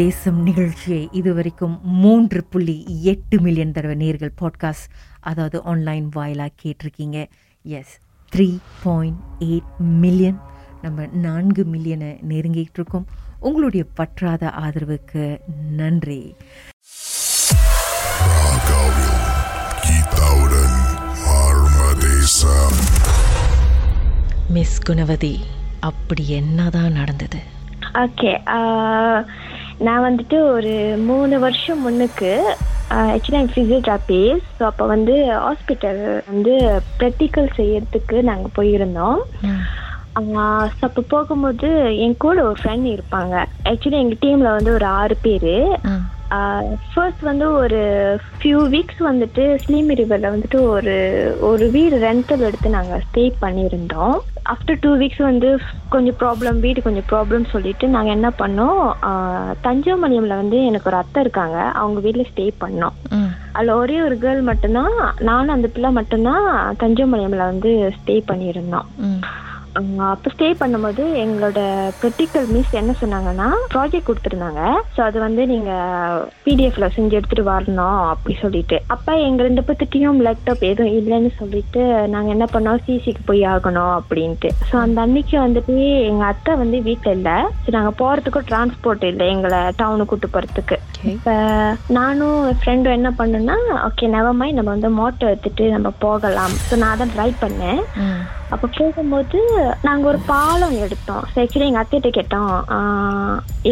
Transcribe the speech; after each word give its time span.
தேசம் 0.00 0.42
நிகழ்ச்சியை 0.42 1.08
இதுவரைக்கும் 1.12 1.80
மூன்று 1.82 2.44
புள்ளி 2.44 2.76
எட்டு 3.02 3.40
மில்லியன் 3.40 3.72
தடவை 3.72 3.96
நேர்கள் 3.96 4.32
பாட்காஸ்ட் 4.40 4.86
அதாவது 5.20 5.62
ஆன்லைன் 5.62 6.08
வாயிலாக 6.12 6.50
கேட்டிருக்கீங்க. 6.62 7.18
Yes 7.62 7.98
three 8.34 8.58
point 8.82 9.18
eight 9.40 9.72
million 9.78 10.40
நம்ம 10.82 11.06
நான்கு 11.06 11.62
மில்லியனை 11.72 12.10
நெருங்கிட்டு 12.28 12.78
இருக்கோம் 12.78 13.06
உங்களுடைய 13.38 13.84
பற்றாத 13.96 14.52
ஆதரவுக்கு 14.60 15.38
நன்றி. 15.76 16.34
மிஸ் 24.48 24.80
குணவதி 24.80 25.40
அப்படி 25.80 26.28
என்னதான் 26.28 26.92
நடந்தது? 26.92 27.38
ஓகே 27.94 28.32
நான் 29.86 30.04
வந்துட்டு 30.06 30.38
ஒரு 30.54 30.72
மூணு 31.08 31.34
வருஷம் 31.38 31.82
முன்னுக்கு 31.84 32.32
ஆக்சுவலி 33.12 33.38
என் 33.40 33.52
ஃபிசியோதெரபிஸ் 33.52 34.46
ஸோ 34.56 34.62
அப்போ 34.68 34.84
வந்து 34.86 35.14
ஹாஸ்பிட்டல் 35.44 36.00
வந்து 36.30 36.54
ப்ராக்டிக்கல் 37.00 37.48
செய்யறதுக்கு 37.58 38.16
நாங்கள் 38.30 38.56
போயிருந்தோம். 38.58 39.20
ஸோ 40.76 40.82
அப்போ 40.88 41.02
போகும்போது 41.14 41.68
என் 42.04 42.16
கூட 42.24 42.38
ஒரு 42.48 42.58
ஃப்ரெண்ட் 42.62 42.88
இருப்பாங்க. 42.94 43.34
ஆக்சுவலி 43.70 44.00
எங்கள் 44.02 44.22
டீமில் 44.24 44.54
வந்து 44.56 44.72
ஒரு 44.78 44.86
ஆறு 45.00 45.16
பேர். 45.26 45.54
ஃபர்ஸ்ட் 46.92 47.22
வந்து 47.28 47.46
ஒரு 47.52 47.78
ஃபியூ 48.38 48.58
வீக்ஸ் 48.74 49.00
வந்துட்டு 49.08 49.44
ஸ்லீமி 49.62 49.94
ரிவரில் 50.00 50.32
வந்துட்டு 50.34 50.58
ஒரு 50.74 50.94
ஒரு 51.50 51.64
வீடு 51.76 51.96
ரெண்டல் 52.08 52.44
எடுத்து 52.48 52.68
நாங்கள் 52.76 53.02
ஸ்டே 53.06 53.24
பண்ணியிருந்தோம். 53.44 54.16
ஆஃப்டர் 54.52 54.80
டூ 54.84 54.90
வீக்ஸ் 55.00 55.22
வந்து 55.30 55.48
கொஞ்சம் 55.94 56.18
ப்ராப்ளம் 56.22 56.60
வீடு 56.64 56.86
கொஞ்சம் 56.86 57.08
ப்ராப்ளம் 57.12 57.44
சொல்லிட்டு 57.54 57.88
நாங்கள் 57.96 58.16
என்ன 58.16 58.28
பண்ணோம் 58.42 58.80
தஞ்சாமணியமில் 59.66 60.40
வந்து 60.42 60.60
எனக்கு 60.68 60.90
ஒரு 60.90 61.00
அத்தை 61.02 61.22
இருக்காங்க. 61.24 61.58
அவங்க 61.82 62.00
வீட்டில் 62.06 62.30
ஸ்டே 62.32 62.46
பண்ணோம். 62.64 62.96
அதில் 63.56 63.78
ஒரே 63.82 63.98
ஒரு 64.06 64.18
கேர்ள் 64.24 64.42
மட்டும்தான் 64.50 64.94
நானும் 65.30 65.56
அந்த 65.56 65.70
பிள்ளை 65.74 65.92
மட்டும்தான் 66.00 66.46
தஞ்சாமணியமில் 66.84 67.48
வந்து 67.52 67.72
ஸ்டே 67.98 68.16
பண்ணியிருந்தோம். 68.32 68.88
அப்போ 69.78 70.30
ஸ்டே 70.32 70.48
பண்ணும்போது 70.60 71.02
எங்களோட 71.22 71.60
ப்ராக்டிக்கல் 72.00 72.46
மிஸ் 72.54 72.72
என்ன 72.80 72.92
சொன்னாங்கன்னா 73.02 73.48
ப்ராஜெக்ட் 73.74 74.08
கொடுத்துருந்தாங்க. 74.08 74.62
ஸோ 74.94 75.00
அது 75.08 75.18
வந்து 75.24 75.42
நீங்கள் 75.52 76.24
பிடிஎஃப்ல 76.44 76.88
செஞ்சு 76.96 77.16
எடுத்துட்டு 77.18 77.44
வரணும் 77.50 78.00
அப்படி 78.12 78.34
சொல்லிட்டு. 78.42 78.78
அப்போ 78.94 79.12
எங்கள் 79.28 79.48
ரெண்டு 79.48 79.64
பேர்த்திட்டையும் 79.68 80.20
லேப்டாப் 80.26 80.64
எதுவும் 80.70 80.96
இல்லைன்னு 81.00 81.32
சொல்லிட்டு 81.40 81.82
நாங்கள் 82.14 82.34
என்ன 82.36 82.48
பண்ணோம்? 82.54 82.82
சிசிக்கு 82.86 83.24
போய் 83.30 83.44
ஆகணும் 83.54 83.94
அப்படின்ட்டு. 83.98 84.50
ஸோ 84.70 84.76
அந்த 84.84 85.00
அன்னைக்கு 85.06 85.38
வந்துட்டு 85.46 85.76
எங்கள் 86.10 86.30
அத்தை 86.32 86.54
வந்து 86.62 86.80
வீட்டில் 86.88 87.16
இல்லை. 87.18 87.36
ஸோ 87.64 87.70
நாங்கள் 87.78 87.98
போகிறதுக்கும் 88.02 88.48
டிரான்ஸ்போர்ட் 88.52 89.10
இல்லை 89.12 89.28
எங்களை 89.34 89.60
டவுனுக்கு 89.82 90.12
கூட்டு 90.12 90.28
போகிறதுக்கு 90.34 90.78
இப்போ 91.12 91.34
நானும் 91.96 92.38
என் 92.48 92.58
ஃப்ரெண்டும் 92.60 92.96
என்ன 92.96 93.10
பண்ணேன்னா 93.18 93.54
ஓகே 93.86 94.06
நெவமாய் 94.14 94.56
நம்ம 94.56 94.70
வந்து 94.74 94.88
மோட்டோ 94.98 95.28
எடுத்துட்டு 95.32 95.64
நம்ம 95.74 95.88
போகலாம். 96.04 96.54
ஸோ 96.66 96.76
நான் 96.82 97.00
தான் 97.00 97.12
ட்ரை 97.14 97.30
பண்ணேன். 97.42 97.80
அப்போ 98.54 98.66
போகும்போது 98.76 99.40
நாங்கள் 99.86 100.10
ஒரு 100.10 100.20
பாலம் 100.30 100.76
எடுத்தோம். 100.84 101.24
ஆக்சுவலி 101.42 101.68
எங்கள் 101.68 101.82
அத்தைகிட்ட 101.82 102.10
கேட்டோம் 102.16 102.54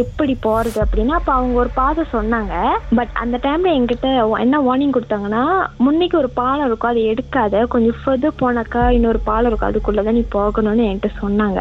எப்படி 0.00 0.34
போகிறது 0.46 0.78
அப்படின்னா. 0.84 1.16
அப்போ 1.20 1.32
அவங்க 1.38 1.56
ஒரு 1.64 1.72
பாதை 1.80 2.04
சொன்னாங்க. 2.14 2.54
பட் 2.98 3.12
அந்த 3.22 3.38
டைமில் 3.46 3.76
எங்கிட்ட 3.78 4.08
என்ன 4.44 4.60
வார்னிங் 4.68 4.96
கொடுத்தாங்கன்னா 4.96 5.42
முன்னைக்கு 5.86 6.16
ஒரு 6.22 6.30
பாலம் 6.40 6.66
இருக்கும். 6.68 6.92
அதை 6.92 7.02
எடுக்காத. 7.14 7.66
கொஞ்சம் 7.74 7.98
ஃபர்தர் 8.04 8.40
போனாக்கா 8.44 8.84
இன்னொரு 8.98 9.20
பாலம் 9.28 9.50
இருக்கும். 9.50 9.72
அதுக்குள்ளே 9.72 10.04
தான் 10.08 10.18
நீ 10.20 10.24
போகணும்னு 10.38 10.88
என்கிட்ட 10.90 11.12
சொன்னாங்க. 11.24 11.60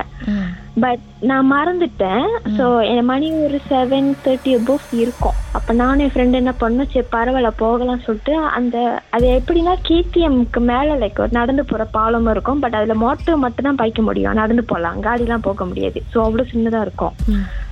பட் 0.84 1.04
நான் 1.30 1.48
மறந்துட்டேன். 1.54 2.26
ஸோ 2.58 2.66
என் 2.96 3.08
மணி 3.10 3.28
ஒரு 3.46 3.58
செவன் 3.70 4.08
தேர்ட்டி 4.26 4.52
அபோவ் 4.58 4.86
இருக்கும். 5.04 5.38
அப்போ 5.58 5.72
நானும் 5.80 6.04
என் 6.06 6.14
ஃப்ரெண்டு 6.16 6.40
என்ன 6.42 6.52
பண்ணோம்? 6.64 6.90
சரி 6.94 7.08
பரவாயில்ல 7.16 7.52
போகலாம்னு 7.62 8.06
சொல்லிட்டு 8.08 8.34
அந்த 8.58 8.78
அது 9.18 9.28
எப்படின்னா 9.38 9.74
கேடிஎம்க்கு 9.90 10.62
மேலே 10.72 10.96
லைக் 11.04 11.22
ஒரு 11.26 11.38
நடந்து 11.40 11.66
போகிற 11.72 11.88
பாலமும் 11.98 12.34
இருக்கும். 12.36 12.62
பட் 12.66 12.78
அதில் 12.80 13.02
மோட்டர் 13.06 13.44
மட்டும் 13.46 13.68
தான் 13.70 13.80
பாய்க்க 13.82 14.02
முடியும். 14.10 14.38
நடந்து 14.42 14.66
போகலாம். 14.74 15.00
காடிலாம் 15.08 15.48
போக 15.50 15.66
முடியாது. 15.72 16.02
ஸோ 16.14 16.20
அவ்வளோ 16.28 16.46
சின்னதாக 16.54 16.86
இருக்கும். 16.88 17.16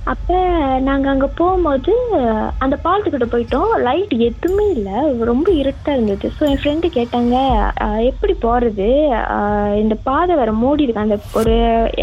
அப்போ 0.06 0.36
நாங்கள் 0.80 1.12
அங்கே 1.12 1.28
போகும்போது 1.34 1.92
அந்த 2.58 2.76
பாலத்துக்கிட்ட 2.84 3.26
போயிட்டோம். 3.26 3.70
லைட் 3.80 4.12
எதுவுமே 4.26 4.70
இல்லை. 4.70 4.98
ரொம்ப 5.24 5.48
இருட்டாக 5.52 5.96
இருந்தது. 5.96 6.26
ஸோ 6.36 6.42
என் 6.46 6.60
ஃப்ரெண்டு 6.60 6.88
கேட்டாங்க 6.92 7.34
"அஹ், 7.80 8.02
எப்படி 8.04 8.34
போகிறது 8.36 8.88
இந்த 9.76 9.94
பாதை 10.04 10.36
வேற 10.36 10.52
மூடி 10.56 10.82
இருக்கு. 10.82 11.00
அந்த 11.00 11.18
ஒரு 11.34 11.54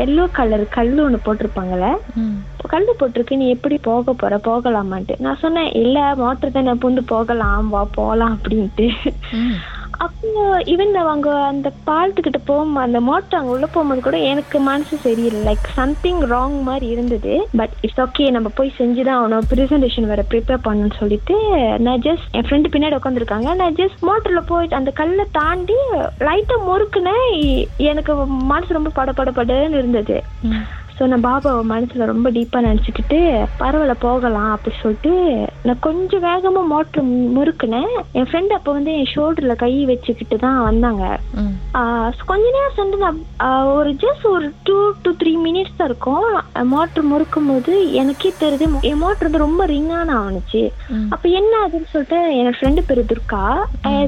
எல்லோ 0.04 0.26
கலர் 0.32 0.66
கல் 0.70 0.94
ஒன்று 1.00 1.26
போட்டிருப்பாங்கல்ல. 1.26 1.90
கல் 2.68 2.90
போட்டிருக்கு. 3.00 3.36
நீ 3.36 3.48
எப்படி 3.50 3.78
போக 3.82 4.14
போற? 4.16 4.36
போகலாமான்ட்டு. 4.44 5.16
நான் 5.20 5.40
சொன்னேன் 5.40 5.72
இல்ல 5.78 5.98
மோட்டர் 6.16 6.52
தானே. 6.52 6.74
பூந்து 6.82 7.04
போகலாம். 7.08 7.70
வா 7.70 7.84
போகலாம் 7.96 8.36
அப்படின்ட்டு. 8.38 8.88
அப்போ 10.04 10.44
ஈவன் 10.74 10.96
அவங்க 11.04 11.30
அந்த 11.52 11.68
பாலத்துக்கிட்ட 11.88 12.40
போகும் 12.46 12.76
அந்த 12.84 13.00
மோட்டர் 13.08 13.40
அங்கே 13.40 13.52
உள்ள 13.56 13.66
போகும்போது 13.66 14.02
கூட 14.02 14.18
எனக்கு 14.32 14.58
மனசு 14.70 14.98
சரியில்லை. 14.98 15.54
லைக் 15.54 15.68
சம்திங் 15.80 16.22
ராங் 16.34 16.58
மாதிரி 16.62 16.88
இருந்தது. 16.96 17.34
பட் 17.58 17.76
இட்ஸ் 17.82 18.02
ஓகே 18.06 18.26
நம்ம 18.32 18.50
போய் 18.60 18.74
செஞ்சுதான் 18.80 19.18
ஆகணும். 19.20 19.48
ப்ரெசன்டேஷன் 19.52 20.10
வேற 20.12 20.26
ப்ரிப்பேர் 20.30 20.66
பண்ணணும்னு 20.68 21.00
சொல்லிட்டு 21.00 21.36
நான் 21.88 22.04
ஜஸ்ட் 22.08 22.28
என் 22.32 22.48
ஃப்ரெண்டு 22.50 22.72
பின்னாடி 22.74 22.98
உட்காந்துருக்காங்க 23.00 23.56
நான் 23.62 23.78
ஜஸ்ட் 23.82 24.08
மோட்டர்ல 24.10 24.44
போயிட்டு 24.46 24.80
அந்த 24.82 24.94
கல்லை 25.02 25.26
தாண்டி 25.32 25.80
லைட்டா 26.30 26.58
முறுக்குனேன். 26.70 27.66
எனக்கு 27.90 28.16
மனசு 28.54 28.80
ரொம்ப 28.80 28.92
படப்படப்படன்னு 29.00 29.82
இருந்தது. 29.82 30.18
ஸோ 30.98 31.04
நான் 31.12 31.24
பாபாவை 31.26 31.62
மனசுல 31.72 32.06
ரொம்ப 32.12 32.28
டீப்பா 32.36 32.60
நினச்சிக்கிட்டு 32.66 33.20
பரவாயில்ல 33.62 33.94
போகலாம் 34.04 34.52
அப்படி 34.56 34.76
சொல்லிட்டு 34.82 35.14
நான் 35.68 35.84
கொஞ்சம் 35.86 36.24
வேகமா 36.26 36.62
மோட்டர் 36.74 37.06
முறுக்குனேன். 37.38 37.94
என் 38.18 38.28
ஃப்ரெண்ட் 38.30 38.54
அப்போ 38.58 38.72
வந்து 38.78 38.92
என் 39.00 39.10
ஷோல்டர்ல 39.14 39.54
கை 39.64 39.72
வச்சுக்கிட்டு 39.92 40.38
தான் 40.44 40.60
வந்தாங்க. 40.68 41.04
கொஞ்ச 42.32 42.46
நேரம் 42.56 42.78
சென்று 42.80 42.98
நான் 43.06 43.20
ஒரு 43.78 43.92
ஜஸ்ட் 44.04 44.28
ஒரு 44.34 44.48
டூ 44.68 44.78
டு 45.06 45.12
த்ரீ 45.22 45.34
மினிட்ஸ் 45.48 45.78
தான் 45.80 45.90
இருக்கும். 45.92 46.28
மோட்டர் 46.74 47.10
முறுக்கும் 47.12 47.50
போது 47.52 47.74
எனக்கே 48.02 48.32
தெரியுது 48.44 48.68
என் 48.92 49.02
மோட்டர் 49.06 49.28
வந்து 49.28 49.44
ரொம்ப 49.46 49.66
ரிங்கான 49.74 50.16
ஆனிச்சு 50.26 50.64
அப்ப 51.14 51.24
என்ன 51.40 51.52
ஆகுதுன்னு 51.64 51.92
சொல்லிட்டு 51.96 52.22
என் 52.42 52.58
ஃப்ரெண்டு 52.60 52.84
பேரு 52.90 53.10
துர்கா. 53.14 53.44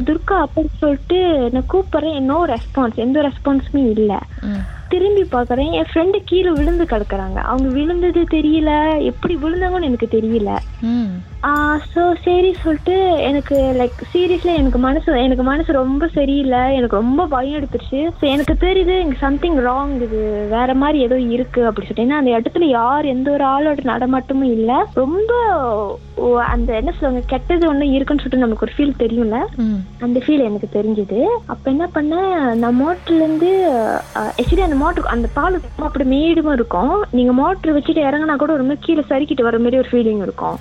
துர்கா 0.10 0.38
அப்படின்னு 0.46 0.76
சொல்லிட்டு 0.84 1.20
நான் 1.56 1.70
கூப்பிடுறேன். 1.76 2.22
நோ 2.32 2.40
ரெஸ்பான்ஸ் 2.56 3.04
எந்த 3.08 3.20
ரெஸ்பான்ஸுமே 3.30 3.84
இல்லை. 3.98 4.22
திரும்பி 4.88 5.22
பார்க்கறேன். 5.22 5.72
என் 5.72 5.86
ஃப்ரெண்டு 5.94 6.18
கீழே 6.26 6.50
விழுந்து 6.50 6.84
கிடக்குறாங்க. 6.84 7.36
அவங்க 7.36 7.70
விழுந்தது 7.74 8.22
தெரியல. 8.22 9.02
எப்படி 9.02 9.36
விழுந்தாங்கன்னு 9.36 9.82
எனக்கு 9.82 10.08
தெரியல. 10.12 10.58
ஸோ 11.94 12.04
சரி 12.26 12.50
சொல்லிட்டு 12.64 12.96
எனக்கு 13.28 13.56
லைக் 13.80 14.00
சீரியஸ்லி 14.14 14.52
எனக்கு 14.62 14.80
மனசு 14.86 15.18
எனக்கு 15.26 15.44
மனசு 15.50 15.72
ரொம்ப 15.82 16.08
சரியில்லை. 16.16 16.62
எனக்கு 16.78 17.00
ரொம்ப 17.02 17.26
பயம் 17.34 17.58
எடுத்துருச்சு. 17.60 18.02
ஸோ 18.20 18.24
எனக்கு 18.34 18.54
தெரியுது 18.66 18.96
இங்கே 19.04 19.18
சம்திங் 19.26 19.60
ராங் 19.68 19.94
இது. 20.08 20.22
வேற 20.56 20.74
மாதிரி 20.82 21.00
ஏதோ 21.08 21.18
இருக்கு 21.36 21.62
அப்படி 21.70 21.88
சொல்லிட்டு. 21.88 22.20
அந்த 22.22 22.32
இடத்துல 22.38 22.68
யார் 22.80 23.12
எந்த 23.16 23.30
ஒரு 23.36 23.46
ஆளோட 23.54 23.84
நடமாட்டமும் 23.92 24.54
இல்லை. 24.58 24.80
ரொம்ப 25.02 25.32
அந்த 26.54 26.70
என்ன 26.80 26.92
சொல்லுவாங்க 26.98 27.22
கெட்டது 27.32 27.64
ஒன்று 27.70 27.86
இருக்குன்னு 27.96 28.22
சொல்லிட்டு 28.24 28.46
நமக்கு 28.46 28.66
ஒரு 28.68 28.76
ஃபீல் 28.76 29.00
தெரியும்ல. 29.04 29.40
அந்த 30.06 30.18
ஃபீல் 30.26 30.46
எனக்கு 30.50 30.68
தெரிஞ்சது. 30.78 31.20
அப்போ 31.54 31.68
என்ன 31.74 31.86
பண்ணேன் 31.96 32.36
நான் 32.62 32.80
மோட்டர்லேருந்து 32.82 33.52
ஆக்சுவலி 34.24 34.66
அந்த 34.68 34.80
மோட்டர் 34.84 35.14
அந்த 35.16 35.30
பால் 35.38 35.60
அப்படி 35.88 36.06
மேடுமா 36.16 36.54
இருக்கும். 36.60 36.96
நீங்கள் 37.20 37.40
மோட்டர் 37.42 37.76
வச்சுட்டு 37.78 38.08
இறங்கினா 38.08 38.38
கூட 38.44 38.54
ஒரு 38.58 38.68
மாதிரி 38.70 38.86
கீழே 38.88 39.06
சறுக்கிட்டு 39.12 39.48
வர 39.50 39.60
மாதிரி 39.66 39.82
ஒரு 39.84 39.92
ஃபீலிங் 39.94 40.24
இருக்கும். 40.28 40.58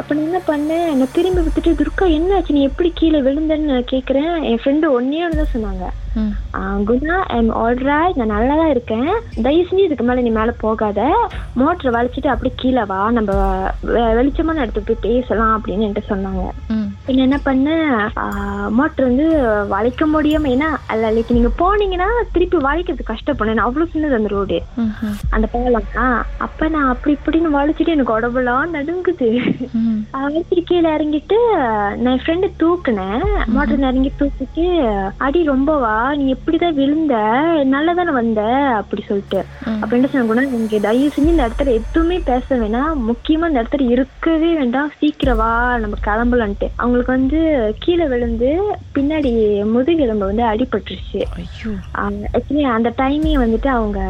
அப்போ 0.00 0.20
என்ன 0.22 0.38
பண்ணேன் 0.50 0.88
நான் 0.98 1.14
திரும்பி 1.16 1.42
விட்டுட்டு 1.44 1.72
துர்கா 1.80 2.06
என்ன 2.18 2.34
ஆச்சு 2.36 2.56
நீ 2.56 2.62
எப்படி 2.70 2.88
கீழே 3.00 3.20
விழுந்தேன்னு 3.26 3.70
நான் 3.72 3.90
கேட்குறேன் 3.92 4.32
என் 4.50 4.60
ஃப்ரெண்டு 4.62 4.86
ஒன்னே 4.98 5.20
ஒன்று 5.26 5.40
தான் 5.42 5.54
சொன்னாங்க. 5.56 5.86
குணா 6.88 7.16
ஐம் 7.36 7.50
ஆல்ரைட் 7.62 8.18
நான் 8.20 8.34
நல்லா 8.36 8.54
தான் 8.60 8.72
இருக்கேன். 8.72 9.10
தயவு 9.44 9.66
செஞ்சு 9.68 9.84
இதுக்கு 9.86 10.04
மேலே 10.08 10.24
நீ 10.26 10.30
மேலே 10.38 10.52
போகாத. 10.64 11.00
மோட்டரை 11.60 11.92
வலிச்சிட்டு 11.96 12.32
அப்படியே 12.32 12.54
கீழே 12.62 12.84
வா. 12.90 13.00
நம்ம 13.18 13.30
வெளிச்சமான 14.18 14.62
இடத்துக்கு 14.64 14.88
போய் 14.90 15.04
பேசலாம் 15.08 15.54
அப்படின்னு 15.56 15.86
என்கிட்ட 15.86 16.12
சொன்னாங்க. 16.12 16.44
பின்ன 17.06 17.24
என்ன 17.26 17.38
பண்ணேன் 17.46 17.94
மோட்டர் 18.78 19.06
வந்து 19.08 19.26
வளைக்க 19.72 20.06
முடியாம 20.12 20.50
ஏன்னா 20.54 20.68
அல்ல 20.92 21.10
லைக் 21.14 21.34
நீங்க 21.36 21.50
போனீங்கன்னா 21.60 22.08
திருப்பி 22.34 22.58
வளைக்கிறது 22.66 23.04
கஷ்டப்படும். 23.10 23.62
அவ்வளவு 23.66 23.92
சின்னது 23.94 24.18
அந்த 24.18 24.30
ரோடு 24.34 24.58
அந்த 25.34 25.46
பாலம். 25.52 25.88
ஆ 26.02 26.04
அப்ப 26.46 26.68
நான் 26.74 26.90
அப்படி 26.92 27.12
இப்படின்னு 27.18 27.50
வளைச்சிட்டு 27.56 27.94
எனக்கு 27.94 28.16
உடம்புலாம் 28.18 28.74
நடுங்குது. 28.76 29.30
வளைச்சிட்டு 30.16 30.62
கீழே 30.70 30.88
இறங்கிட்டு 30.96 31.38
நான் 32.02 32.12
என் 32.14 32.22
ஃப்ரெண்டு 32.24 32.50
தூக்குனேன். 32.62 33.24
மோட்டர் 33.56 33.84
இறங்கி 33.88 34.12
தூக்கிட்டு 34.20 34.66
அடி 35.26 35.42
ரொம்பவா 35.50 35.94
நீ 36.20 36.26
எப்படிதான் 36.36 36.78
விழுந்த? 36.80 37.14
நல்லா 37.74 37.92
தானே 38.00 38.14
வந்த? 38.20 38.40
அப்படி 38.80 39.04
சொல்லிட்டு. 39.08 39.40
அப்படின்னு 39.80 40.10
சொன்ன 40.12 40.26
கூட 40.30 40.46
இங்க 40.60 40.78
தயவு 40.88 41.12
செஞ்சு 41.14 41.34
இந்த 41.34 41.48
இடத்துல 41.48 41.76
எதுவுமே 41.80 42.18
பேச 42.30 42.56
வேணாம். 42.62 43.02
முக்கியமா 43.10 43.48
இந்த 43.50 43.62
இடத்துல 43.62 43.88
இருக்கவே 43.96 44.50
வேண்டாம். 44.60 44.90
சீக்கிரம் 45.00 45.40
வா 45.42 45.52
நம்ம 45.84 45.96
கிளம்பலான்ட்டு. 46.08 46.68
அவங்க 46.76 46.91
அவங்களுக்கு 46.92 47.16
வந்து 47.18 47.38
கீழே 47.82 48.06
விழுந்து 48.12 48.48
பின்னாடி 48.94 49.30
முதுகெலும்பு 49.74 50.24
வந்து 50.30 50.42
அடிபட்டுருச்சு. 50.48 51.20
ஆக்சுவலி 52.36 52.64
அந்த 52.72 52.88
டைமே 52.98 53.32
வந்துட்டு 53.42 53.68
அவங்க 53.76 54.00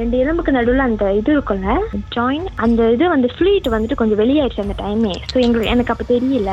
ரெண்டு 0.00 0.16
எலும்புக்கு 0.22 0.54
நடுவில் 0.56 0.84
அந்த 0.86 1.04
இது 1.18 1.30
இருக்கும்ல 1.34 1.74
ஜாயின் 2.16 2.46
அந்த 2.64 2.88
இது 2.94 3.04
வந்து 3.14 3.28
ஃப்ளூயிட் 3.34 3.68
வந்துட்டு 3.74 3.98
கொஞ்சம் 4.00 4.20
வெளியாயிடுச்சு 4.22 4.64
அந்த 4.64 4.76
டைமே 4.80 5.12
ஸோ 5.32 5.36
எங்களுக்கு 5.46 5.72
எனக்கு 5.74 5.94
அப்போ 5.94 6.06
தெரியல. 6.08 6.50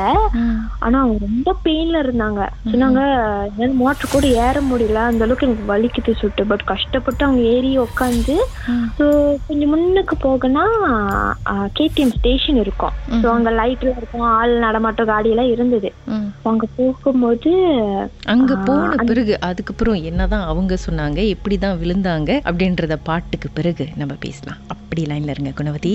ஆனா 0.84 0.96
அவங்க 1.04 1.18
ரொம்ப 1.26 1.56
பெயின்ல 1.66 2.02
இருந்தாங்க. 2.04 2.40
சொன்னாங்க 2.70 3.00
என்னால 3.48 3.72
மோட்டர் 3.82 4.12
கூட 4.14 4.28
ஏற 4.44 4.62
முடியல. 4.70 5.02
அந்த 5.10 5.26
அளவுக்கு 5.26 5.48
எனக்கு 5.48 5.66
வலிக்குது 5.72 6.14
சுட்டு 6.22 6.46
பட் 6.52 6.64
கஷ்டப்பட்டு 6.72 7.26
அவங்க 7.28 7.42
ஏறி 7.56 7.72
உட்காந்து 7.86 8.36
ஸோ 9.00 9.08
கொஞ்சம் 9.48 9.74
முன்னுக்கு 9.74 10.18
போகனா 10.28 10.64
கேடிஎம் 11.80 12.16
ஸ்டேஷன் 12.20 12.62
இருக்கும். 12.64 12.96
ஸோ 13.22 13.26
அங்க 13.36 13.50
லைட்ல 13.60 13.90
இருக்கும் 13.98 14.26
ஆள் 14.38 14.56
நடமாட்டம் 14.68 15.12
காடியெல்லாம் 15.12 15.52
இருந்தது. 15.72 15.90
அங்க 16.42 16.66
போகும்போது 16.76 17.52
அங்க 18.34 18.56
போன 18.68 19.02
பிறகு 19.10 19.34
அதுக்கப்புறம் 19.40 19.98
என்னதான் 20.10 20.46
அவங்க 20.52 20.78
சொன்னாங்க 20.86 21.20
எப்படிதான் 21.34 21.80
விழுந்தாங்க 21.82 22.30
அப்படின்றத 22.50 22.96
பாட்டுக்கு 23.02 23.50
பிறகு 23.58 23.86
நம்ம 23.96 24.14
பேசலாம். 24.26 24.60
அப்படி 24.66 25.04
லைன்ல 25.10 25.34
இருங்க 25.36 25.52
குணவதி. 25.54 25.94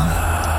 Ah. 0.00 0.57